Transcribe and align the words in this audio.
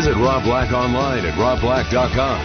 Visit 0.00 0.16
Rob 0.16 0.42
Black 0.44 0.72
online 0.72 1.26
at 1.26 1.34
robblack.com. 1.34 2.40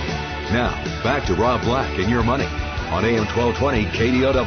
Now, 0.52 0.72
back 1.06 1.26
to 1.28 1.36
Rob 1.36 1.62
Black 1.62 1.98
and 1.98 2.10
your 2.10 2.22
money 2.22 2.44
on 2.44 3.06
AM 3.06 3.26
1220 3.34 3.86
KDOW. 3.86 4.46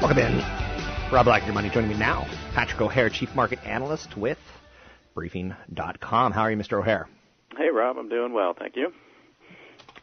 Welcome 0.00 0.18
in. 0.18 0.38
Rob 1.12 1.26
Black, 1.26 1.42
and 1.42 1.46
your 1.46 1.54
money. 1.54 1.70
Joining 1.70 1.90
me 1.90 1.96
now, 1.96 2.26
Patrick 2.54 2.80
O'Hare, 2.80 3.08
Chief 3.08 3.32
Market 3.36 3.60
Analyst 3.64 4.16
with 4.16 4.40
Briefing.com. 5.14 6.32
How 6.32 6.42
are 6.42 6.50
you, 6.50 6.56
Mr. 6.56 6.80
O'Hare? 6.80 7.08
Hey, 7.56 7.68
Rob. 7.68 7.98
I'm 7.98 8.08
doing 8.08 8.32
well, 8.32 8.56
thank 8.58 8.74
you. 8.74 8.92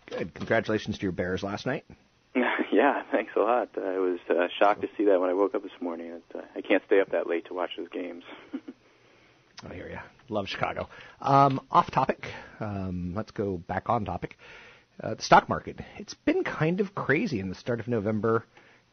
Good. 0.06 0.34
Congratulations 0.36 1.00
to 1.00 1.03
your 1.03 1.12
Bears 1.12 1.44
last 1.44 1.66
night. 1.66 1.84
yeah, 2.72 3.03
thanks 3.12 3.34
a 3.36 3.42
lot. 3.42 3.72
I 3.76 4.00
was 4.00 4.20
uh, 4.30 4.48
shocked 4.58 4.84
to 4.84 4.88
see 4.98 5.03
that 5.03 5.20
when 5.20 5.30
I 5.30 5.34
woke 5.34 5.53
up 5.53 5.64
this 5.64 5.81
morning. 5.81 6.22
Uh, 6.34 6.40
I 6.56 6.62
can't 6.62 6.81
stay 6.86 7.02
up 7.02 7.12
that 7.12 7.28
late 7.28 7.48
to 7.48 7.53
watch 7.53 7.72
those 7.78 7.90
games. 7.90 8.23
I 9.70 9.74
hear 9.74 9.90
you. 9.90 10.00
Love 10.30 10.48
Chicago. 10.48 10.90
Um, 11.22 11.62
off 11.72 11.92
topic. 11.92 12.28
Um, 12.60 13.14
let's 13.16 13.32
go 13.32 13.58
back 13.58 13.90
on 13.90 14.06
topic. 14.06 14.38
Uh, 15.02 15.16
the 15.16 15.22
stock 15.22 15.50
market. 15.50 15.80
It's 15.98 16.14
been 16.14 16.44
kind 16.44 16.80
of 16.80 16.96
crazy 16.96 17.40
in 17.40 17.50
the 17.50 17.56
start 17.56 17.80
of 17.80 17.88
November. 17.88 18.46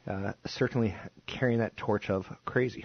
Uh, 0.07 0.33
certainly 0.47 0.95
carrying 1.27 1.61
that 1.61 1.77
torch 1.77 2.11
of 2.11 2.27
crazy. 2.45 2.85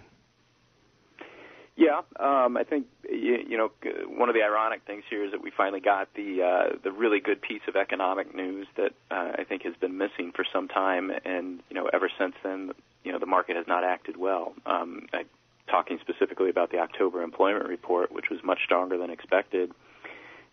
Yeah, 1.76 2.02
um, 2.20 2.58
I 2.58 2.64
think 2.64 2.88
you, 3.08 3.38
you 3.48 3.58
know 3.58 3.70
one 4.08 4.30
of 4.30 4.36
the 4.36 4.42
ironic 4.42 4.82
things 4.88 5.04
here 5.10 5.24
is 5.24 5.32
that 5.32 5.44
we 5.44 5.52
finally 5.56 5.80
got 5.80 6.12
the 6.16 6.42
uh, 6.42 6.76
the 6.84 6.92
really 6.92 7.20
good 7.20 7.40
piece 7.40 7.62
of 7.68 7.76
economic 7.76 8.34
news 8.36 8.68
that 8.78 8.94
uh, 9.12 9.34
I 9.38 9.44
think 9.48 9.62
has 9.62 9.76
been 9.80 9.96
missing 9.96 10.32
for 10.36 10.44
some 10.52 10.68
time, 10.68 11.12
and 11.24 11.62
you 11.70 11.76
know 11.76 11.88
ever 11.94 12.10
since 12.20 12.34
then, 12.44 12.72
you 13.04 13.12
know 13.12 13.20
the 13.20 13.28
market 13.28 13.56
has 13.56 13.68
not 13.68 13.84
acted 13.84 14.18
well. 14.18 14.54
Um, 14.66 15.08
I 15.14 15.26
talking 15.70 16.00
specifically 16.02 16.50
about 16.50 16.72
the 16.72 16.80
October 16.80 17.22
employment 17.22 17.68
report, 17.68 18.12
which 18.12 18.30
was 18.30 18.40
much 18.44 18.60
stronger 18.64 18.98
than 18.98 19.10
expected. 19.10 19.72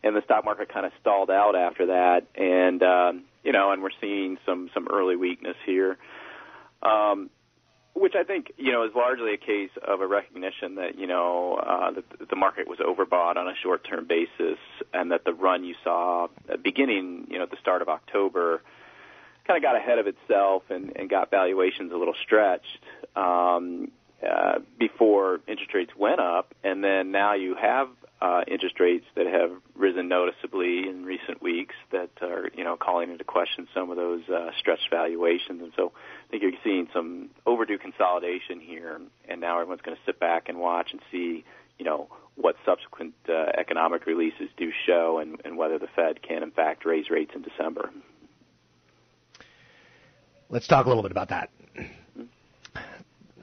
And 0.02 0.14
the 0.14 0.22
stock 0.22 0.44
market 0.44 0.68
kind 0.68 0.84
of 0.84 0.92
stalled 1.00 1.30
out 1.30 1.56
after 1.56 1.86
that, 1.86 2.26
and 2.34 2.82
um, 2.82 3.24
you 3.42 3.52
know, 3.52 3.72
and 3.72 3.82
we're 3.82 3.88
seeing 4.02 4.36
some 4.44 4.68
some 4.74 4.86
early 4.92 5.16
weakness 5.16 5.56
here, 5.64 5.96
um, 6.82 7.30
which 7.94 8.14
I 8.14 8.22
think 8.22 8.52
you 8.58 8.70
know 8.70 8.84
is 8.84 8.90
largely 8.94 9.32
a 9.32 9.38
case 9.38 9.70
of 9.82 10.02
a 10.02 10.06
recognition 10.06 10.74
that 10.74 10.98
you 10.98 11.06
know 11.06 11.54
uh, 11.54 11.92
that 11.92 12.28
the 12.28 12.36
market 12.36 12.68
was 12.68 12.80
overbought 12.80 13.38
on 13.38 13.48
a 13.48 13.54
short-term 13.62 14.06
basis, 14.06 14.58
and 14.92 15.10
that 15.10 15.24
the 15.24 15.32
run 15.32 15.64
you 15.64 15.74
saw 15.82 16.28
beginning 16.62 17.28
you 17.30 17.38
know 17.38 17.44
at 17.44 17.50
the 17.50 17.56
start 17.62 17.80
of 17.80 17.88
October 17.88 18.60
kind 19.46 19.56
of 19.56 19.62
got 19.62 19.76
ahead 19.76 19.98
of 19.98 20.06
itself 20.06 20.62
and, 20.70 20.92
and 20.96 21.08
got 21.08 21.30
valuations 21.30 21.92
a 21.92 21.96
little 21.96 22.14
stretched. 22.22 22.80
Um, 23.14 23.90
uh, 24.22 24.58
before 24.78 25.40
interest 25.46 25.74
rates 25.74 25.92
went 25.96 26.20
up, 26.20 26.54
and 26.62 26.82
then 26.82 27.10
now 27.10 27.34
you 27.34 27.54
have 27.54 27.88
uh, 28.20 28.42
interest 28.46 28.80
rates 28.80 29.04
that 29.16 29.26
have 29.26 29.50
risen 29.74 30.08
noticeably 30.08 30.88
in 30.88 31.04
recent 31.04 31.42
weeks 31.42 31.74
that 31.92 32.10
are, 32.22 32.48
you 32.56 32.64
know, 32.64 32.76
calling 32.76 33.10
into 33.10 33.24
question 33.24 33.68
some 33.74 33.90
of 33.90 33.96
those 33.96 34.22
uh, 34.28 34.50
stretched 34.58 34.88
valuations. 34.90 35.60
And 35.60 35.72
so 35.76 35.92
I 36.26 36.30
think 36.30 36.42
you're 36.42 36.52
seeing 36.62 36.88
some 36.94 37.28
overdue 37.44 37.76
consolidation 37.76 38.60
here, 38.60 38.98
and 39.28 39.40
now 39.40 39.60
everyone's 39.60 39.82
going 39.82 39.96
to 39.96 40.02
sit 40.06 40.18
back 40.18 40.48
and 40.48 40.58
watch 40.58 40.92
and 40.92 41.00
see, 41.12 41.44
you 41.78 41.84
know, 41.84 42.08
what 42.36 42.56
subsequent 42.64 43.14
uh, 43.28 43.52
economic 43.58 44.06
releases 44.06 44.48
do 44.56 44.72
show 44.86 45.18
and, 45.18 45.40
and 45.44 45.58
whether 45.58 45.78
the 45.78 45.88
Fed 45.94 46.22
can, 46.22 46.42
in 46.42 46.50
fact, 46.50 46.84
raise 46.84 47.10
rates 47.10 47.32
in 47.34 47.42
December. 47.42 47.90
Let's 50.48 50.66
talk 50.66 50.86
a 50.86 50.88
little 50.88 51.02
bit 51.02 51.12
about 51.12 51.28
that. 51.28 51.50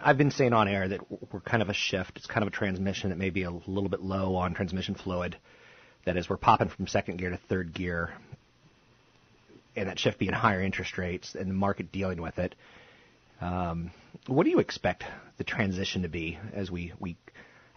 I've 0.04 0.18
been 0.18 0.32
saying 0.32 0.54
on 0.54 0.68
air 0.68 0.88
that 0.88 1.00
we're 1.32 1.40
kind 1.42 1.62
of 1.62 1.70
a 1.70 1.74
shift. 1.74 2.18
It's 2.18 2.26
kind 2.26 2.44
of 2.44 2.48
a 2.48 2.56
transmission 2.56 3.10
that 3.10 3.18
may 3.18 3.30
be 3.30 3.44
a 3.44 3.52
little 3.52 3.90
bit 3.90 4.02
low 4.02 4.36
on 4.36 4.54
transmission 4.54 4.96
fluid. 4.96 5.38
That 6.06 6.18
is, 6.18 6.30
we're 6.30 6.38
popping 6.38 6.70
from 6.70 6.88
second 6.88 7.18
gear 7.18 7.30
to 7.30 7.38
third 7.38 7.74
gear, 7.74 8.12
and 9.76 9.88
that 9.88 10.00
shift 10.00 10.18
being 10.18 10.34
higher 10.34 10.62
interest 10.62 10.98
rates 10.98 11.36
and 11.36 11.50
the 11.50 11.54
market 11.54 11.92
dealing 11.92 12.22
with 12.22 12.40
it. 12.40 12.56
Um, 13.40 13.92
what 14.28 14.44
do 14.44 14.50
you 14.50 14.60
expect 14.60 15.04
the 15.38 15.44
transition 15.44 16.02
to 16.02 16.10
be 16.10 16.40
as 16.54 16.72
we, 16.72 16.94
we 17.00 17.18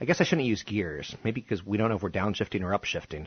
I 0.01 0.05
guess 0.05 0.21
I 0.21 0.25
shouldn't 0.25 0.47
use 0.47 0.63
gears, 0.63 1.15
maybe 1.25 1.41
because 1.41 1.65
we 1.65 1.77
don't 1.77 1.91
know 1.91 1.97
if 1.97 2.03
we're 2.03 2.11
downshifting 2.11 2.63
or 2.63 2.79
upshifting 2.79 3.27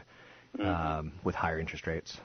mm-hmm. 0.58 0.66
um, 0.66 1.14
with 1.24 1.36
higher 1.36 1.60
interest 1.60 1.88
rates. 1.88 2.18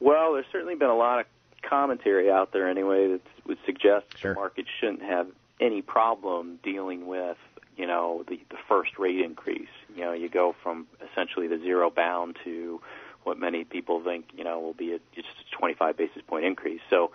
Well, 0.00 0.34
there's 0.34 0.46
certainly 0.52 0.74
been 0.74 0.90
a 0.90 0.96
lot 0.96 1.20
of 1.20 1.26
commentary 1.62 2.30
out 2.30 2.52
there 2.52 2.68
anyway 2.68 3.08
that 3.08 3.20
would 3.46 3.58
suggest 3.66 4.06
sure. 4.16 4.34
the 4.34 4.40
market 4.40 4.66
shouldn't 4.80 5.02
have 5.02 5.28
any 5.60 5.82
problem 5.82 6.58
dealing 6.62 7.06
with 7.06 7.36
you 7.76 7.86
know 7.86 8.24
the 8.28 8.40
the 8.50 8.56
first 8.68 8.98
rate 8.98 9.20
increase. 9.20 9.68
You 9.94 10.04
know, 10.04 10.12
you 10.12 10.28
go 10.28 10.54
from 10.62 10.86
essentially 11.12 11.46
the 11.46 11.58
zero 11.58 11.90
bound 11.90 12.36
to 12.44 12.80
what 13.24 13.38
many 13.38 13.64
people 13.64 14.02
think 14.02 14.26
you 14.36 14.44
know 14.44 14.60
will 14.60 14.74
be 14.74 14.92
a, 14.92 14.98
just 15.14 15.28
a 15.28 15.56
25 15.56 15.96
basis 15.96 16.22
point 16.26 16.44
increase. 16.44 16.80
So, 16.90 17.10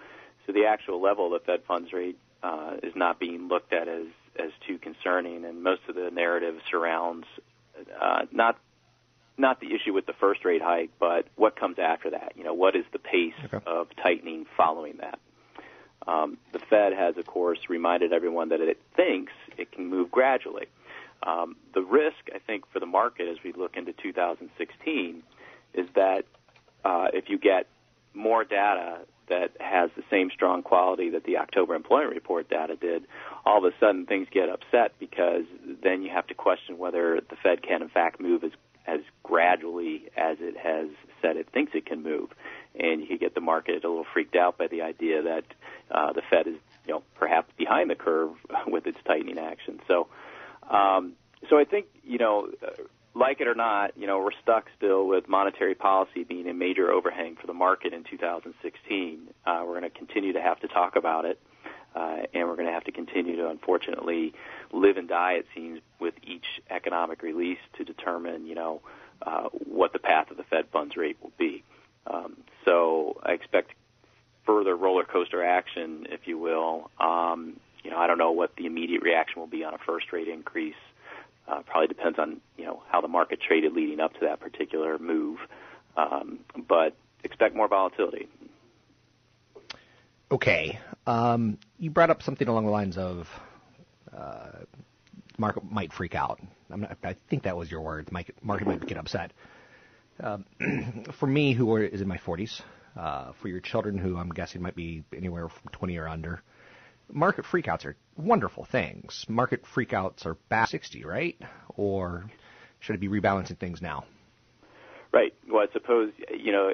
so 0.46 0.53
the 0.53 0.66
actual 0.66 1.01
level 1.01 1.34
of 1.34 1.41
the 1.41 1.46
Fed 1.46 1.63
funds 1.68 1.91
rate 1.94 2.18
uh, 2.44 2.75
is 2.84 2.96
not 2.96 3.19
being 3.19 3.47
looked 3.47 3.74
at 3.74 3.88
as 3.88 4.07
as 4.38 4.51
too 4.68 4.78
concerning, 4.78 5.46
and 5.46 5.63
most 5.63 5.81
of 5.90 5.96
the 5.96 6.09
narrative 6.12 6.56
surrounds 6.69 7.25
uh, 8.00 8.25
not 8.31 8.57
not 9.41 9.59
the 9.59 9.74
issue 9.74 9.94
with 9.94 10.06
the 10.06 10.13
first 10.13 10.46
rate 10.46 10.62
hike, 10.62 10.91
but 11.00 11.28
what 11.35 11.56
comes 11.59 11.78
after 11.79 12.12
that. 12.12 12.34
You 12.35 12.44
know, 12.44 12.53
what 12.53 12.75
is 12.75 12.85
the 12.94 13.00
pace 13.00 13.34
okay. 13.46 13.59
of 13.66 13.88
tightening 14.02 14.46
following 14.56 14.97
that? 15.00 15.19
Um, 16.07 16.38
the 16.52 16.59
Fed 16.59 16.94
has, 16.94 17.18
of 17.18 17.25
course, 17.28 17.59
reminded 17.69 18.13
everyone 18.13 18.50
that 18.50 18.62
it 18.62 18.81
thinks 18.96 19.34
it 19.57 19.72
can 19.72 19.88
move 19.88 20.09
gradually. 20.09 20.66
Um, 21.24 21.56
the 21.74 21.81
risk, 21.81 22.30
I 22.34 22.40
think, 22.40 22.63
for 22.72 22.80
the 22.80 22.88
market 22.88 23.28
as 23.28 23.38
we 23.44 23.53
look 23.53 23.78
into 23.78 23.94
2016 23.94 25.24
is 25.74 25.88
that 25.96 26.25
uh, 26.84 27.07
if 27.13 27.30
you 27.30 27.38
get 27.38 27.68
more 28.13 28.44
data 28.44 29.00
that 29.30 29.51
has 29.59 29.91
the 29.96 30.03
same 30.09 30.30
strong 30.34 30.63
quality 30.63 31.09
that 31.12 31.24
the 31.24 31.38
October 31.38 31.75
employment 31.75 32.13
report 32.13 32.50
data 32.50 32.75
did, 32.75 33.06
all 33.46 33.59
of 33.59 33.72
a 33.72 33.75
sudden 33.80 34.06
things 34.06 34.28
get 34.31 34.50
upset 34.50 34.94
because 35.00 35.44
then 35.84 36.01
you 36.01 36.09
have 36.09 36.28
to 36.28 36.34
question 36.34 36.78
whether 36.78 37.22
the 37.30 37.35
Fed 37.41 37.62
can 37.62 37.81
in 37.81 37.90
fact 37.90 38.19
move 38.19 38.44
as 38.44 38.51
as 38.51 38.71
gradually 39.31 40.10
as 40.18 40.36
it 40.42 40.57
has 40.57 40.89
said 41.22 41.38
it 41.38 41.48
thinks 41.54 41.72
it 41.74 41.86
can 41.86 42.04
move. 42.04 42.31
And 42.78 43.00
you 43.00 43.07
could 43.07 43.22
get 43.22 43.33
the 43.33 43.39
market 43.39 43.86
a 43.86 43.88
little 43.88 44.06
freaked 44.13 44.36
out 44.36 44.57
by 44.57 44.68
the 44.68 44.81
idea 44.81 45.24
that 45.24 45.45
uh, 45.89 46.12
the 46.12 46.22
Fed 46.30 46.48
is, 46.48 46.56
you 46.86 46.95
know, 46.95 47.04
perhaps 47.16 47.50
behind 47.57 47.89
the 47.89 47.95
curve 47.95 48.31
with 48.68 48.88
its 48.88 48.98
tightening 49.06 49.39
action. 49.39 49.80
So, 49.88 50.07
um, 50.69 51.13
so 51.50 51.57
I 51.57 51.63
think, 51.63 51.86
you 52.04 52.18
know, 52.18 52.50
like 53.13 53.39
it 53.39 53.48
or 53.48 53.56
not, 53.56 53.98
you 53.98 54.06
know, 54.06 54.19
we're 54.19 54.38
stuck 54.44 54.66
still 54.78 55.07
with 55.07 55.30
monetary 55.30 55.75
policy 55.75 56.25
being 56.25 56.50
a 56.50 56.54
major 56.54 56.92
overhang 56.92 57.38
for 57.38 57.48
the 57.48 57.54
market 57.54 57.94
in 57.94 58.04
2016. 58.04 59.30
Uh, 59.45 59.63
we're 59.66 59.80
going 59.80 59.89
to 59.89 59.98
continue 59.98 60.33
to 60.33 60.42
have 60.42 60.60
to 60.60 60.68
talk 60.68 60.98
about 60.98 61.24
it, 61.24 61.39
uh, 61.95 62.18
and 62.33 62.50
we're 62.50 62.56
going 62.56 62.68
to 62.68 62.74
have 62.74 62.83
to 62.86 62.92
continue 62.92 63.38
to, 63.38 63.50
unfortunately, 63.50 64.33
live 64.74 64.98
and 64.98 65.07
die, 65.07 65.33
it 65.33 65.45
seems, 65.56 65.80
with 66.00 66.16
each 66.22 66.45
economic 66.69 67.22
release 67.22 67.60
to 67.78 67.86
determine, 67.86 68.45
you 68.45 68.56
know, 68.56 68.81
uh, 69.21 69.50
what 69.50 69.94
the 69.94 70.00
path 70.00 70.31
of 70.31 70.38
the 70.38 70.44
Fed 70.44 70.65
funds 70.71 70.95
rate 70.97 71.18
will 71.21 71.33
be. 71.38 71.63
Um, 72.07 72.38
so 72.65 73.19
I 73.23 73.33
expect 73.33 73.71
further 74.45 74.75
roller 74.75 75.03
coaster 75.03 75.44
action, 75.44 76.07
if 76.09 76.21
you 76.25 76.38
will. 76.38 76.89
Um, 77.00 77.59
you 77.83 77.91
know, 77.91 77.97
I 77.97 78.07
don't 78.07 78.18
know 78.18 78.31
what 78.31 78.56
the 78.56 78.65
immediate 78.65 79.01
reaction 79.01 79.39
will 79.39 79.47
be 79.47 79.63
on 79.63 79.73
a 79.73 79.77
first 79.77 80.12
rate 80.12 80.27
increase. 80.27 80.75
Uh, 81.47 81.62
probably 81.65 81.88
depends 81.88 82.19
on 82.19 82.39
you 82.57 82.65
know 82.65 82.83
how 82.88 83.01
the 83.01 83.07
market 83.07 83.39
traded 83.41 83.73
leading 83.73 84.00
up 84.00 84.13
to 84.13 84.19
that 84.21 84.39
particular 84.39 84.97
move. 85.00 85.39
Um, 85.97 86.39
but 86.68 86.95
expect 87.23 87.56
more 87.56 87.68
volatility. 87.68 88.27
Okay. 90.31 90.79
Um, 91.06 91.57
you 91.77 91.89
brought 91.89 92.09
up 92.09 92.23
something 92.23 92.47
along 92.47 92.65
the 92.65 92.71
lines 92.71 92.97
of 92.97 93.27
uh, 94.15 94.59
market 95.42 95.70
might 95.70 95.92
freak 95.92 96.16
out. 96.16 96.40
Not, 96.70 96.98
i 97.04 97.16
think 97.30 97.44
that 97.44 97.58
was 97.58 97.70
your 97.70 97.82
word. 97.82 98.10
Market, 98.12 98.36
market 98.42 98.68
might 98.68 98.86
get 98.86 98.98
upset. 98.98 99.32
Um, 100.22 100.46
for 101.20 101.28
me, 101.28 101.52
who 101.54 101.74
are, 101.74 101.84
is 101.84 102.00
in 102.00 102.08
my 102.08 102.18
40s, 102.18 102.62
uh, 102.96 103.34
for 103.42 103.50
your 103.50 103.60
children, 103.60 103.98
who 103.98 104.18
I'm 104.18 104.30
guessing 104.30 104.62
might 104.62 104.76
be 104.76 105.04
anywhere 105.16 105.50
from 105.50 105.72
20 105.72 105.98
or 105.98 106.08
under, 106.08 106.42
market 107.12 107.44
freakouts 107.44 107.86
are 107.86 107.98
wonderful 108.16 108.66
things. 108.66 109.26
Market 109.28 109.64
freakouts 109.76 110.26
are 110.26 110.36
back 110.48 110.70
60, 110.70 111.04
right? 111.04 111.38
Or 111.76 112.26
should 112.80 112.96
it 112.96 113.00
be 113.00 113.10
rebalancing 113.10 113.58
things 113.58 113.82
now? 113.82 114.06
Right. 115.12 115.34
Well, 115.50 115.66
I 115.68 115.74
suppose 115.74 116.14
you 116.30 116.54
know 116.54 116.70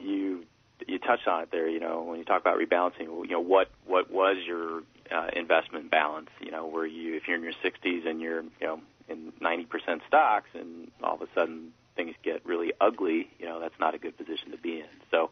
you 0.00 0.44
you 0.88 0.98
touched 0.98 1.28
on 1.28 1.44
it 1.44 1.50
there. 1.52 1.68
You 1.68 1.78
know, 1.78 2.02
when 2.02 2.18
you 2.18 2.24
talk 2.24 2.40
about 2.40 2.58
rebalancing, 2.58 3.06
you 3.06 3.30
know 3.30 3.40
what 3.40 3.68
what 3.86 4.10
was 4.10 4.38
your 4.44 4.82
uh, 5.10 5.28
investment 5.34 5.90
balance? 5.90 6.30
You 6.40 6.50
know, 6.50 6.66
where 6.66 6.86
you 6.86 7.16
if 7.16 7.28
you're 7.28 7.36
in 7.36 7.42
your 7.42 7.52
60s 7.64 8.06
and 8.06 8.20
you're 8.20 8.42
you 8.42 8.66
know 8.66 8.80
in 9.08 9.32
90% 9.40 10.00
stocks, 10.06 10.48
and 10.54 10.90
all 11.02 11.14
of 11.14 11.22
a 11.22 11.28
sudden 11.34 11.72
things 11.94 12.14
get 12.22 12.44
really 12.44 12.72
ugly, 12.80 13.28
you 13.38 13.46
know, 13.46 13.60
that's 13.60 13.78
not 13.80 13.94
a 13.94 13.98
good 13.98 14.16
position 14.16 14.50
to 14.50 14.58
be 14.58 14.80
in. 14.80 14.86
So, 15.10 15.30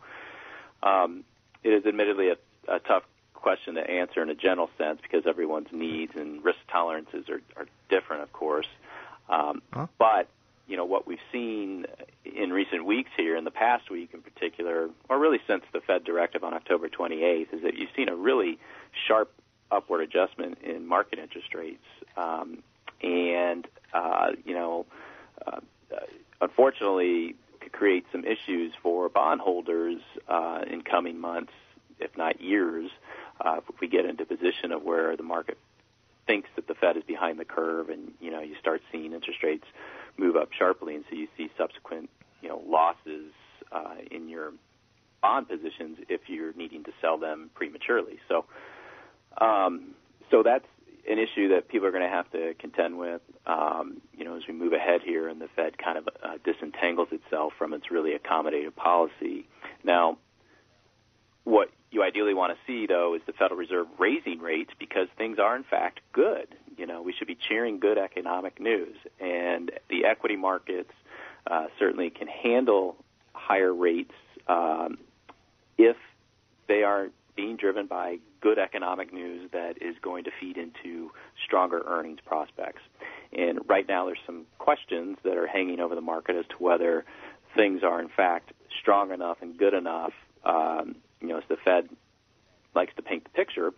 um, 0.82 1.24
it 1.62 1.70
is 1.70 1.86
admittedly 1.86 2.30
a, 2.30 2.36
a 2.68 2.78
tough 2.78 3.04
question 3.34 3.74
to 3.74 3.80
answer 3.80 4.22
in 4.22 4.30
a 4.30 4.34
general 4.34 4.70
sense 4.78 5.00
because 5.02 5.26
everyone's 5.26 5.68
needs 5.72 6.12
and 6.16 6.42
risk 6.44 6.58
tolerances 6.70 7.28
are, 7.28 7.40
are 7.56 7.66
different, 7.90 8.22
of 8.22 8.32
course. 8.32 8.66
Um, 9.28 9.62
huh? 9.72 9.86
But 9.98 10.28
you 10.66 10.76
know 10.78 10.86
what 10.86 11.06
we've 11.06 11.18
seen 11.30 11.86
in 12.24 12.50
recent 12.50 12.86
weeks 12.86 13.10
here, 13.16 13.36
in 13.36 13.44
the 13.44 13.50
past 13.50 13.90
week 13.90 14.10
in 14.14 14.22
particular, 14.22 14.88
or 15.08 15.18
really 15.18 15.40
since 15.46 15.62
the 15.72 15.80
Fed 15.80 16.04
directive 16.04 16.42
on 16.42 16.54
October 16.54 16.88
28th, 16.88 17.52
is 17.52 17.62
that 17.62 17.76
you've 17.76 17.90
seen 17.94 18.08
a 18.08 18.16
really 18.16 18.58
sharp 19.06 19.30
upward 19.70 20.02
adjustment 20.02 20.58
in 20.62 20.86
market 20.86 21.18
interest 21.18 21.54
rates, 21.54 21.84
um, 22.16 22.62
and 23.02 23.66
uh, 23.92 24.28
you 24.44 24.54
know, 24.54 24.86
uh, 25.46 25.60
unfortunately, 26.40 27.34
could 27.60 27.72
create 27.72 28.04
some 28.12 28.24
issues 28.24 28.72
for 28.82 29.08
bondholders 29.08 30.00
uh, 30.28 30.60
in 30.70 30.82
coming 30.82 31.18
months, 31.18 31.52
if 31.98 32.16
not 32.16 32.40
years, 32.40 32.90
uh, 33.40 33.60
if 33.68 33.80
we 33.80 33.88
get 33.88 34.04
into 34.04 34.22
a 34.22 34.26
position 34.26 34.72
of 34.72 34.82
where 34.82 35.16
the 35.16 35.22
market 35.22 35.58
thinks 36.26 36.48
that 36.56 36.66
the 36.66 36.74
Fed 36.74 36.96
is 36.96 37.02
behind 37.04 37.38
the 37.38 37.44
curve, 37.44 37.88
and 37.88 38.12
you 38.20 38.30
know 38.30 38.40
you 38.40 38.54
start 38.60 38.82
seeing 38.92 39.12
interest 39.12 39.42
rates 39.42 39.66
move 40.16 40.36
up 40.36 40.50
sharply, 40.56 40.94
and 40.94 41.04
so 41.10 41.16
you 41.16 41.28
see 41.36 41.50
subsequent 41.58 42.10
you 42.40 42.48
know 42.48 42.62
losses 42.66 43.32
uh, 43.72 43.96
in 44.10 44.28
your 44.28 44.52
bond 45.22 45.48
positions 45.48 45.98
if 46.08 46.22
you're 46.28 46.52
needing 46.52 46.84
to 46.84 46.92
sell 47.00 47.18
them 47.18 47.50
prematurely. 47.54 48.18
So, 48.28 48.44
um, 49.38 49.94
so 50.30 50.42
that's 50.42 50.66
an 51.08 51.18
issue 51.18 51.48
that 51.48 51.68
people 51.68 51.86
are 51.86 51.90
going 51.90 52.02
to 52.02 52.08
have 52.08 52.30
to 52.32 52.54
contend 52.54 52.98
with. 52.98 53.20
Um, 53.46 54.00
you 54.16 54.24
know, 54.24 54.36
as 54.36 54.42
we 54.48 54.54
move 54.54 54.72
ahead 54.72 55.02
here, 55.02 55.28
and 55.28 55.40
the 55.40 55.48
Fed 55.54 55.76
kind 55.76 55.98
of 55.98 56.08
uh, 56.22 56.38
disentangles 56.44 57.08
itself 57.12 57.52
from 57.58 57.74
its 57.74 57.90
really 57.90 58.12
accommodative 58.16 58.74
policy. 58.74 59.46
Now, 59.82 60.18
what 61.44 61.70
you 61.90 62.02
ideally 62.02 62.34
want 62.34 62.56
to 62.56 62.58
see, 62.66 62.86
though, 62.86 63.14
is 63.14 63.20
the 63.26 63.32
Federal 63.32 63.58
Reserve 63.58 63.86
raising 63.98 64.40
rates 64.40 64.72
because 64.78 65.08
things 65.16 65.38
are, 65.38 65.54
in 65.54 65.64
fact, 65.64 66.00
good. 66.12 66.48
You 66.76 66.86
know, 66.86 67.02
we 67.02 67.12
should 67.12 67.28
be 67.28 67.36
cheering 67.36 67.78
good 67.78 67.98
economic 67.98 68.60
news, 68.60 68.96
and 69.20 69.70
the 69.88 70.06
equity 70.06 70.36
markets 70.36 70.90
uh, 71.46 71.66
certainly 71.78 72.10
can 72.10 72.26
handle 72.26 72.96
higher 73.32 73.72
rates 73.72 74.14
um, 74.48 74.98
if 75.76 75.96
they 76.66 76.82
are 76.82 77.10
being 77.36 77.56
driven 77.56 77.86
by 77.86 78.18
good 78.44 78.58
economic 78.58 79.10
news 79.10 79.50
that 79.52 79.80
is 79.80 79.96
going 80.02 80.24
to 80.24 80.30
feed 80.38 80.58
into 80.58 81.10
stronger 81.42 81.82
earnings 81.86 82.20
prospects. 82.26 82.82
And 83.32 83.58
right 83.66 83.88
now, 83.88 84.04
there's 84.04 84.18
some 84.26 84.44
questions 84.58 85.16
that 85.24 85.38
are 85.38 85.46
hanging 85.46 85.80
over 85.80 85.94
the 85.94 86.02
market 86.02 86.36
as 86.36 86.44
to 86.50 86.56
whether 86.58 87.06
things 87.56 87.82
are, 87.82 88.02
in 88.02 88.10
fact, 88.10 88.52
strong 88.78 89.12
enough 89.12 89.38
and 89.40 89.56
good 89.56 89.72
enough 89.72 90.12
um, 90.44 90.96
you 91.20 91.28
know, 91.28 91.38
as 91.38 91.44
the 91.48 91.56
Fed 91.64 91.88
likes 92.74 92.94
to 92.96 93.02
paint 93.02 93.24
the 93.24 93.30
picture, 93.30 93.72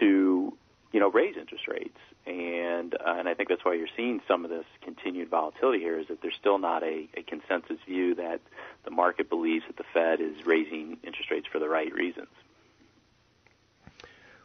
to 0.00 0.56
you 0.92 1.00
know 1.00 1.10
raise 1.10 1.36
interest 1.38 1.66
rates, 1.68 1.98
and 2.26 2.94
uh, 2.94 3.14
and 3.18 3.28
I 3.28 3.34
think 3.34 3.48
that's 3.48 3.64
why 3.64 3.74
you're 3.74 3.88
seeing 3.96 4.20
some 4.28 4.44
of 4.44 4.50
this 4.50 4.66
continued 4.82 5.30
volatility 5.30 5.78
here. 5.78 5.98
Is 5.98 6.08
that 6.08 6.20
there's 6.20 6.36
still 6.38 6.58
not 6.58 6.82
a, 6.82 7.08
a 7.16 7.22
consensus 7.22 7.78
view 7.86 8.14
that 8.16 8.40
the 8.84 8.90
market 8.90 9.30
believes 9.30 9.64
that 9.68 9.76
the 9.76 9.84
Fed 9.94 10.20
is 10.20 10.44
raising 10.44 10.98
interest 11.02 11.30
rates 11.30 11.46
for 11.50 11.58
the 11.58 11.68
right 11.68 11.92
reasons. 11.92 12.28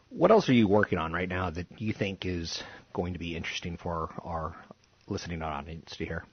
What 0.09 0.31
else 0.31 0.49
are 0.49 0.53
you 0.53 0.67
working 0.67 0.97
on 0.97 1.11
right 1.11 1.27
now 1.27 1.49
that 1.49 1.67
you 1.77 1.93
think 1.93 2.25
is 2.25 2.63
going 2.93 3.13
to 3.13 3.19
be 3.19 3.35
interesting 3.35 3.77
for 3.77 4.09
our 4.23 4.55
listening 5.07 5.41
audience 5.41 5.95
to 5.97 6.05
hear? 6.05 6.25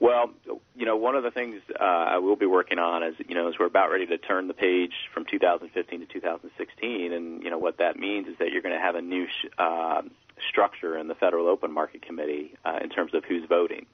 Well, 0.00 0.30
you 0.76 0.86
know, 0.86 0.96
one 0.96 1.16
of 1.16 1.24
the 1.24 1.30
things 1.32 1.60
uh, 1.78 1.82
I 1.82 2.18
will 2.18 2.36
be 2.36 2.46
working 2.46 2.78
on 2.78 3.02
is, 3.02 3.14
you 3.26 3.34
know, 3.34 3.48
as 3.48 3.54
we're 3.58 3.66
about 3.66 3.90
ready 3.90 4.06
to 4.06 4.18
turn 4.18 4.46
the 4.46 4.54
page 4.54 4.92
from 5.12 5.24
2015 5.28 6.00
to 6.00 6.06
2016, 6.06 7.12
and 7.12 7.42
you 7.42 7.50
know 7.50 7.58
what 7.58 7.78
that 7.78 7.96
means 7.96 8.28
is 8.28 8.34
that 8.38 8.52
you're 8.52 8.62
going 8.62 8.76
to 8.76 8.80
have 8.80 8.94
a 8.94 9.02
new 9.02 9.26
sh- 9.26 9.48
uh, 9.58 10.02
structure 10.48 10.96
in 10.96 11.08
the 11.08 11.16
Federal 11.16 11.48
Open 11.48 11.72
Market 11.72 12.02
Committee 12.02 12.54
uh, 12.64 12.78
in 12.80 12.90
terms 12.90 13.12
of 13.12 13.24
who's 13.24 13.44
voting. 13.48 13.86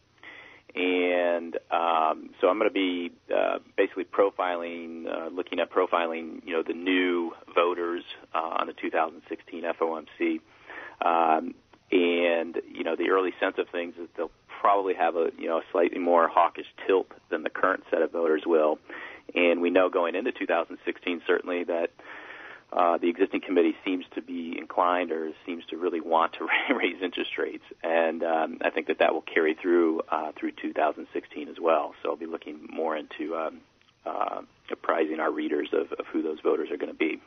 And 0.74 1.56
um, 1.70 2.30
so 2.40 2.48
I'm 2.48 2.58
going 2.58 2.68
to 2.68 2.74
be 2.74 3.12
uh, 3.32 3.58
basically 3.76 4.04
profiling, 4.04 5.06
uh, 5.06 5.28
looking 5.28 5.60
at 5.60 5.70
profiling, 5.70 6.44
you 6.44 6.52
know, 6.52 6.64
the 6.66 6.74
new 6.74 7.32
voters 7.54 8.02
uh, 8.34 8.56
on 8.58 8.66
the 8.66 8.72
2016 8.72 9.62
FOMC. 9.62 10.40
Um, 11.00 11.54
and 11.92 12.60
you 12.72 12.82
know, 12.82 12.96
the 12.96 13.10
early 13.10 13.32
sense 13.38 13.56
of 13.58 13.68
things 13.68 13.94
is 14.00 14.08
they'll 14.16 14.30
probably 14.60 14.94
have 14.94 15.14
a 15.14 15.30
you 15.38 15.46
know 15.46 15.58
a 15.58 15.62
slightly 15.70 15.98
more 15.98 16.26
hawkish 16.26 16.66
tilt 16.86 17.12
than 17.30 17.42
the 17.42 17.50
current 17.50 17.84
set 17.90 18.02
of 18.02 18.10
voters 18.10 18.42
will. 18.46 18.78
And 19.34 19.60
we 19.60 19.70
know 19.70 19.88
going 19.88 20.14
into 20.14 20.32
2016 20.32 21.22
certainly 21.26 21.64
that 21.64 21.90
uh, 22.74 22.98
the 22.98 23.08
existing 23.08 23.40
committee 23.40 23.74
seems 23.84 24.04
to 24.14 24.20
be 24.20 24.56
inclined 24.58 25.12
or 25.12 25.30
seems 25.46 25.64
to 25.66 25.76
really 25.76 26.00
want 26.00 26.32
to 26.34 26.48
raise 26.74 27.00
interest 27.02 27.38
rates, 27.38 27.64
and 27.82 28.22
um, 28.22 28.58
I 28.62 28.70
think 28.70 28.88
that 28.88 28.98
that 28.98 29.14
will 29.14 29.22
carry 29.22 29.54
through 29.54 30.02
uh, 30.10 30.32
through 30.38 30.52
2016 30.60 31.48
as 31.48 31.56
well. 31.60 31.94
So 32.02 32.10
I'll 32.10 32.16
be 32.16 32.26
looking 32.26 32.68
more 32.70 32.96
into 32.96 33.36
um, 33.36 33.60
uh, 34.04 34.42
apprising 34.70 35.20
our 35.20 35.30
readers 35.30 35.68
of, 35.72 35.92
of 35.98 36.06
who 36.12 36.22
those 36.22 36.40
voters 36.40 36.70
are 36.70 36.76
going 36.76 36.92
to 36.92 36.98
be. 36.98 37.20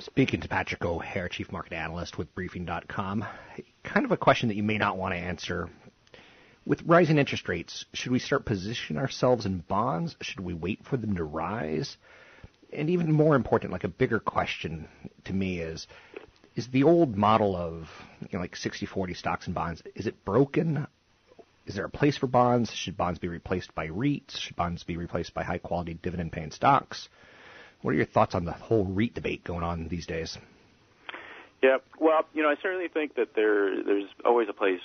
Speaking 0.00 0.40
to 0.42 0.48
Patrick 0.48 0.84
O'Hare, 0.84 1.30
Chief 1.30 1.50
Market 1.50 1.72
Analyst 1.72 2.18
with 2.18 2.32
Briefing.com, 2.34 3.24
kind 3.82 4.04
of 4.04 4.12
a 4.12 4.18
question 4.18 4.50
that 4.50 4.54
you 4.56 4.62
may 4.62 4.76
not 4.76 4.98
want 4.98 5.14
to 5.14 5.18
answer 5.18 5.70
with 6.68 6.82
rising 6.84 7.16
interest 7.16 7.48
rates, 7.48 7.86
should 7.94 8.12
we 8.12 8.18
start 8.18 8.44
positioning 8.44 9.00
ourselves 9.00 9.46
in 9.46 9.60
bonds? 9.60 10.16
Should 10.20 10.40
we 10.40 10.52
wait 10.52 10.84
for 10.84 10.98
them 10.98 11.16
to 11.16 11.24
rise? 11.24 11.96
And 12.72 12.90
even 12.90 13.12
more 13.12 13.34
important, 13.34 13.72
like 13.72 13.84
a 13.84 13.88
bigger 13.88 14.20
question 14.20 14.88
to 15.24 15.32
me 15.32 15.60
is, 15.60 15.86
is 16.54 16.68
the 16.68 16.82
old 16.82 17.16
model 17.16 17.56
of 17.56 17.88
you 18.20 18.28
know, 18.32 18.40
like 18.40 18.56
60-40 18.56 19.16
stocks 19.16 19.46
and 19.46 19.54
bonds, 19.54 19.82
is 19.94 20.06
it 20.06 20.24
broken? 20.24 20.86
Is 21.66 21.74
there 21.74 21.84
a 21.84 21.90
place 21.90 22.16
for 22.16 22.26
bonds? 22.26 22.72
Should 22.72 22.96
bonds 22.96 23.18
be 23.18 23.28
replaced 23.28 23.74
by 23.74 23.88
REITs? 23.88 24.38
Should 24.38 24.56
bonds 24.56 24.84
be 24.84 24.96
replaced 24.96 25.34
by 25.34 25.44
high 25.44 25.58
quality 25.58 25.94
dividend 25.94 26.32
paying 26.32 26.50
stocks? 26.50 27.08
What 27.82 27.92
are 27.92 27.96
your 27.96 28.06
thoughts 28.06 28.34
on 28.34 28.44
the 28.44 28.52
whole 28.52 28.84
REIT 28.84 29.14
debate 29.14 29.44
going 29.44 29.62
on 29.62 29.88
these 29.88 30.06
days? 30.06 30.36
Yeah, 31.62 31.78
well, 31.98 32.24
you 32.34 32.42
know, 32.42 32.48
I 32.48 32.54
certainly 32.62 32.88
think 32.88 33.16
that 33.16 33.34
there 33.34 33.82
there's 33.82 34.08
always 34.24 34.48
a 34.48 34.52
place 34.52 34.80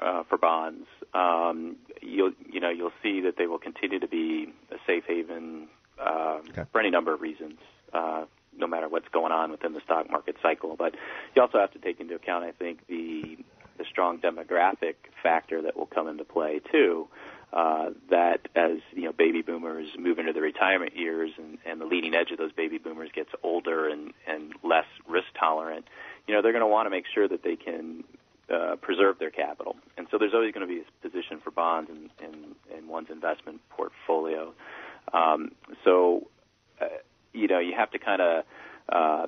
uh, 0.00 0.22
for 0.28 0.38
bonds. 0.38 0.86
Um, 1.14 1.76
you'll 2.00 2.32
you 2.50 2.60
know 2.60 2.70
you'll 2.70 2.92
see 3.02 3.22
that 3.22 3.36
they 3.36 3.46
will 3.46 3.58
continue 3.58 3.98
to 4.00 4.08
be 4.08 4.52
a 4.70 4.76
safe 4.86 5.04
haven 5.06 5.15
okay. 6.56 6.68
for 6.72 6.80
any 6.80 6.90
number 6.90 7.12
of 7.12 7.20
reasons, 7.20 7.58
uh, 7.92 8.24
no 8.56 8.66
matter 8.66 8.88
what's 8.88 9.08
going 9.08 9.32
on 9.32 9.50
within 9.50 9.74
the 9.74 9.80
stock 9.80 10.10
market 10.10 10.36
cycle. 10.42 10.76
But 10.76 10.94
you 11.34 11.42
also 11.42 11.58
have 11.58 11.72
to 11.72 11.78
take 11.78 12.00
into 12.00 12.14
account, 12.14 12.44
I 12.44 12.52
think, 12.52 12.86
the 12.86 13.38
the 13.78 13.84
strong 13.90 14.18
demographic 14.18 14.94
factor 15.22 15.60
that 15.60 15.76
will 15.76 15.86
come 15.86 16.08
into 16.08 16.24
play 16.24 16.60
too. 16.72 17.08
Uh, 17.52 17.90
that 18.10 18.48
as 18.56 18.78
you 18.92 19.02
know, 19.02 19.12
baby 19.12 19.40
boomers 19.42 19.88
move 19.98 20.18
into 20.18 20.32
the 20.32 20.40
retirement 20.40 20.96
years, 20.96 21.30
and, 21.38 21.58
and 21.64 21.80
the 21.80 21.84
leading 21.84 22.14
edge 22.14 22.30
of 22.30 22.38
those 22.38 22.52
baby 22.52 22.78
boomers 22.78 23.10
gets 23.14 23.30
older 23.42 23.88
and 23.88 24.12
and 24.26 24.52
less 24.64 24.86
risk 25.06 25.28
tolerant, 25.38 25.86
you 26.26 26.34
know, 26.34 26.42
they're 26.42 26.52
going 26.52 26.62
to 26.62 26.66
want 26.66 26.86
to 26.86 26.90
make 26.90 27.04
sure 27.14 27.28
that 27.28 27.42
they 27.42 27.56
can 27.56 28.02
uh, 28.52 28.76
preserve 28.76 29.18
their 29.18 29.30
capital. 29.30 29.76
And 29.96 30.06
so 30.10 30.18
there's 30.18 30.34
always 30.34 30.52
going 30.52 30.66
to 30.66 30.72
be 30.72 30.80
a 30.80 31.08
position 31.08 31.40
for 31.42 31.50
bonds 31.50 31.90
in, 31.90 32.10
in, 32.24 32.76
in 32.76 32.88
one's 32.88 33.10
investment 33.10 33.60
portfolio. 33.70 34.52
Um, 35.12 35.52
so, 35.84 36.28
you 37.36 37.48
know, 37.48 37.58
you 37.58 37.74
have 37.76 37.90
to 37.92 37.98
kind 37.98 38.20
of 38.20 38.44
uh, 38.88 39.26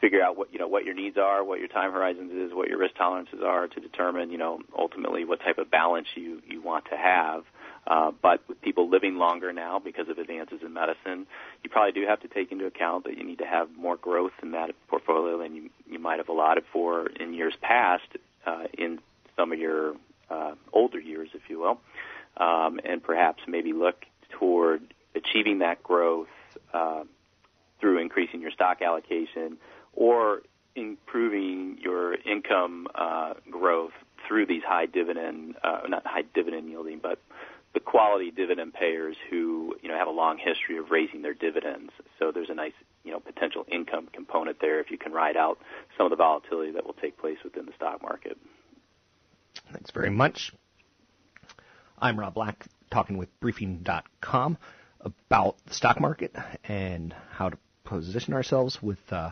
figure 0.00 0.22
out 0.22 0.36
what 0.36 0.52
you 0.52 0.58
know 0.58 0.68
what 0.68 0.84
your 0.84 0.94
needs 0.94 1.18
are, 1.18 1.44
what 1.44 1.58
your 1.58 1.68
time 1.68 1.92
horizons 1.92 2.32
is, 2.32 2.54
what 2.54 2.68
your 2.68 2.78
risk 2.78 2.94
tolerances 2.96 3.40
are 3.44 3.68
to 3.68 3.80
determine 3.80 4.30
you 4.30 4.38
know 4.38 4.60
ultimately 4.76 5.24
what 5.24 5.40
type 5.40 5.58
of 5.58 5.70
balance 5.70 6.06
you 6.14 6.42
you 6.48 6.62
want 6.62 6.84
to 6.86 6.96
have. 6.96 7.44
Uh, 7.86 8.10
but 8.22 8.46
with 8.48 8.60
people 8.60 8.90
living 8.90 9.16
longer 9.16 9.50
now 9.52 9.78
because 9.78 10.08
of 10.10 10.18
advances 10.18 10.60
in 10.62 10.74
medicine, 10.74 11.26
you 11.62 11.70
probably 11.70 11.92
do 11.92 12.06
have 12.06 12.20
to 12.20 12.28
take 12.28 12.52
into 12.52 12.66
account 12.66 13.04
that 13.04 13.16
you 13.16 13.24
need 13.24 13.38
to 13.38 13.46
have 13.46 13.68
more 13.76 13.96
growth 13.96 14.32
in 14.42 14.50
that 14.50 14.70
portfolio 14.88 15.38
than 15.38 15.54
you, 15.54 15.70
you 15.86 15.98
might 15.98 16.18
have 16.18 16.28
allotted 16.28 16.64
for 16.70 17.06
in 17.06 17.32
years 17.32 17.54
past 17.62 18.04
uh, 18.46 18.64
in 18.76 18.98
some 19.36 19.52
of 19.52 19.58
your 19.58 19.94
uh, 20.28 20.54
older 20.70 21.00
years, 21.00 21.30
if 21.32 21.42
you 21.48 21.60
will, 21.60 21.80
um, 22.36 22.78
and 22.84 23.02
perhaps 23.02 23.42
maybe 23.46 23.72
look 23.72 24.04
toward 24.38 24.82
achieving 25.14 25.60
that 25.60 25.82
growth 25.82 26.28
uh, 26.74 27.04
through 27.80 27.98
increasing 27.98 28.40
your 28.40 28.50
stock 28.50 28.82
allocation 28.82 29.58
or 29.92 30.42
improving 30.74 31.78
your 31.80 32.14
income 32.14 32.86
uh, 32.94 33.34
growth 33.50 33.92
through 34.26 34.46
these 34.46 34.62
high 34.62 34.86
dividend, 34.86 35.56
uh, 35.62 35.80
not 35.88 36.06
high 36.06 36.22
dividend 36.34 36.68
yielding, 36.68 36.98
but 36.98 37.18
the 37.74 37.80
quality 37.80 38.30
dividend 38.30 38.72
payers 38.72 39.16
who 39.30 39.76
you 39.82 39.88
know 39.88 39.96
have 39.96 40.08
a 40.08 40.12
long 40.12 40.38
history 40.38 40.78
of 40.78 40.90
raising 40.90 41.22
their 41.22 41.34
dividends. 41.34 41.92
So 42.18 42.32
there's 42.32 42.50
a 42.50 42.54
nice 42.54 42.72
you 43.04 43.12
know 43.12 43.20
potential 43.20 43.64
income 43.70 44.08
component 44.12 44.60
there 44.60 44.80
if 44.80 44.90
you 44.90 44.98
can 44.98 45.12
ride 45.12 45.36
out 45.36 45.58
some 45.96 46.06
of 46.06 46.10
the 46.10 46.16
volatility 46.16 46.72
that 46.72 46.86
will 46.86 46.94
take 46.94 47.18
place 47.18 47.38
within 47.44 47.66
the 47.66 47.72
stock 47.76 48.02
market. 48.02 48.38
Thanks 49.72 49.90
very 49.90 50.10
much. 50.10 50.52
I'm 51.98 52.18
Rob 52.18 52.34
Black, 52.34 52.66
talking 52.90 53.16
with 53.16 53.28
Briefing.com 53.40 54.56
about 55.00 55.56
the 55.66 55.74
stock 55.74 56.00
market 56.00 56.34
and 56.64 57.14
how 57.30 57.50
to 57.50 57.58
position 57.88 58.34
ourselves 58.34 58.78
with, 58.82 58.98
uh, 59.10 59.30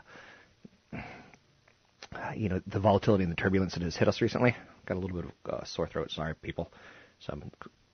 you 2.34 2.48
know, 2.48 2.60
the 2.66 2.80
volatility 2.80 3.24
and 3.24 3.32
the 3.32 3.36
turbulence 3.36 3.74
that 3.74 3.82
has 3.82 3.96
hit 3.96 4.08
us 4.08 4.20
recently. 4.20 4.56
Got 4.86 4.96
a 4.96 5.00
little 5.00 5.20
bit 5.20 5.30
of 5.44 5.54
uh, 5.54 5.64
sore 5.64 5.86
throat, 5.86 6.10
sorry, 6.10 6.34
people. 6.34 6.72
So 7.20 7.32
I'm 7.32 7.50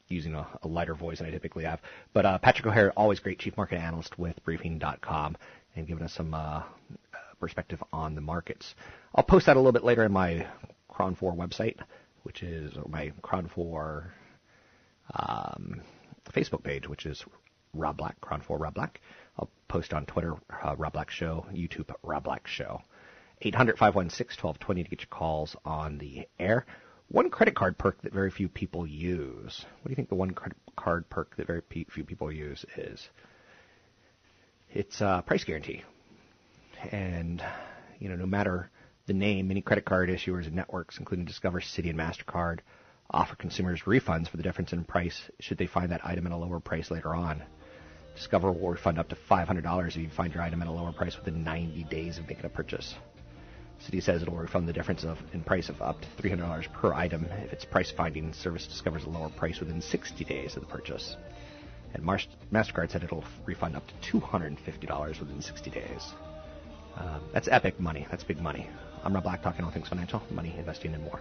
using 0.08 0.34
a, 0.34 0.46
a, 0.62 0.68
lighter 0.68 0.94
voice 0.94 1.18
than 1.18 1.26
I 1.26 1.30
typically 1.30 1.64
have. 1.64 1.80
But 2.12 2.26
uh, 2.26 2.38
Patrick 2.38 2.66
O'Hare, 2.66 2.92
always 2.92 3.18
great 3.20 3.38
chief 3.38 3.56
market 3.56 3.76
analyst 3.76 4.18
with 4.18 4.42
Briefing.com, 4.44 5.36
and 5.74 5.86
giving 5.86 6.04
us 6.04 6.12
some 6.12 6.34
uh, 6.34 6.62
perspective 7.40 7.82
on 7.92 8.14
the 8.14 8.20
markets. 8.20 8.74
I'll 9.14 9.24
post 9.24 9.46
that 9.46 9.56
a 9.56 9.58
little 9.58 9.72
bit 9.72 9.84
later 9.84 10.04
in 10.04 10.12
my 10.12 10.46
KRON 10.90 11.16
4 11.16 11.34
website, 11.34 11.76
which 12.22 12.42
is 12.42 12.72
my 12.88 13.12
KRON 13.22 13.50
4 13.50 14.12
um, 15.14 15.80
Facebook 16.34 16.62
page, 16.62 16.88
which 16.88 17.06
is 17.06 17.24
Rob 17.74 17.96
Black, 17.96 18.20
KRON 18.20 18.44
4 18.44 18.58
Rob 18.58 18.74
Black. 18.74 19.00
I'll 19.38 19.50
post 19.68 19.92
on 19.92 20.06
Twitter, 20.06 20.34
uh, 20.62 20.76
Rob 20.76 20.92
Black 20.92 21.10
Show, 21.10 21.46
YouTube, 21.52 21.92
Rob 22.02 22.24
Black 22.24 22.46
Show. 22.46 22.80
800 23.44 23.76
516 23.76 24.40
1220 24.40 24.84
to 24.84 24.90
get 24.90 25.00
your 25.00 25.08
calls 25.08 25.56
on 25.64 25.98
the 25.98 26.28
air. 26.38 26.64
One 27.08 27.28
credit 27.28 27.54
card 27.54 27.76
perk 27.76 28.00
that 28.02 28.12
very 28.12 28.30
few 28.30 28.48
people 28.48 28.86
use. 28.86 29.64
What 29.80 29.88
do 29.88 29.90
you 29.90 29.96
think 29.96 30.08
the 30.08 30.14
one 30.14 30.30
credit 30.30 30.56
card 30.76 31.10
perk 31.10 31.36
that 31.36 31.46
very 31.46 31.62
few 31.70 32.04
people 32.04 32.32
use 32.32 32.64
is? 32.76 33.08
It's 34.70 35.00
a 35.00 35.22
price 35.26 35.44
guarantee. 35.44 35.82
And, 36.90 37.44
you 37.98 38.08
know, 38.08 38.16
no 38.16 38.26
matter 38.26 38.70
the 39.06 39.12
name, 39.12 39.48
many 39.48 39.60
credit 39.60 39.84
card 39.84 40.08
issuers 40.08 40.46
and 40.46 40.54
networks, 40.54 40.98
including 40.98 41.26
Discover, 41.26 41.60
Citi, 41.60 41.90
and 41.90 41.98
MasterCard, 41.98 42.60
offer 43.10 43.36
consumers 43.36 43.82
refunds 43.82 44.28
for 44.28 44.36
the 44.36 44.42
difference 44.42 44.72
in 44.72 44.84
price 44.84 45.20
should 45.40 45.58
they 45.58 45.66
find 45.66 45.92
that 45.92 46.06
item 46.06 46.26
at 46.26 46.32
a 46.32 46.36
lower 46.36 46.60
price 46.60 46.90
later 46.90 47.14
on. 47.14 47.42
Discover 48.14 48.52
will 48.52 48.70
refund 48.70 48.98
up 48.98 49.08
to 49.08 49.16
$500 49.16 49.88
if 49.88 49.96
you 49.96 50.08
find 50.10 50.32
your 50.34 50.42
item 50.42 50.62
at 50.62 50.68
a 50.68 50.70
lower 50.70 50.92
price 50.92 51.16
within 51.16 51.42
90 51.44 51.84
days 51.84 52.18
of 52.18 52.28
making 52.28 52.44
a 52.44 52.48
purchase. 52.48 52.94
Citi 53.80 54.02
says 54.02 54.22
it 54.22 54.28
will 54.28 54.38
refund 54.38 54.68
the 54.68 54.72
difference 54.72 55.02
of, 55.04 55.18
in 55.32 55.42
price 55.42 55.68
of 55.68 55.80
up 55.82 56.00
to 56.00 56.22
$300 56.22 56.72
per 56.72 56.92
item 56.92 57.26
if 57.44 57.52
its 57.52 57.64
price 57.64 57.90
finding 57.90 58.32
service 58.32 58.66
discovers 58.66 59.04
a 59.04 59.08
lower 59.08 59.30
price 59.30 59.58
within 59.58 59.80
60 59.80 60.24
days 60.24 60.54
of 60.54 60.62
the 60.62 60.68
purchase. 60.68 61.16
And 61.94 62.02
Mar- 62.04 62.20
MasterCard 62.52 62.90
said 62.90 63.02
it'll 63.02 63.24
refund 63.44 63.76
up 63.76 63.84
to 64.02 64.20
$250 64.20 65.20
within 65.20 65.42
60 65.42 65.70
days. 65.70 66.12
Um, 66.96 67.22
that's 67.32 67.48
epic 67.48 67.80
money. 67.80 68.06
That's 68.10 68.24
big 68.24 68.40
money. 68.40 68.68
I'm 69.02 69.14
Rob 69.14 69.24
Black, 69.24 69.42
talking 69.42 69.64
all 69.64 69.70
things 69.72 69.88
financial, 69.88 70.22
money, 70.30 70.54
investing, 70.58 70.94
and 70.94 71.02
more. 71.02 71.20